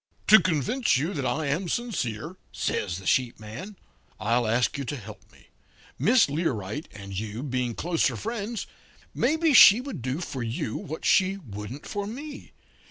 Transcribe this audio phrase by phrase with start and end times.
[0.25, 3.75] "'To convince you that I am sincere,' says the sheep man,
[4.19, 5.49] 'I'll ask you to help me.
[5.99, 8.65] Miss Learight and you being closer friends,
[9.13, 12.51] maybe she would do for you what she wouldn't for me.